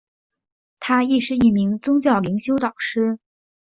[0.79, 3.19] 她亦是一名宗教灵修导师。